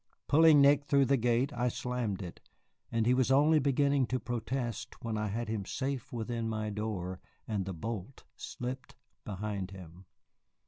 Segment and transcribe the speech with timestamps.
[0.27, 2.39] Pulling Nick through the gate, I slammed it,
[2.91, 7.19] and he was only beginning to protest when I had him safe within my door,
[7.47, 8.95] and the bolt slipped
[9.25, 10.05] behind him.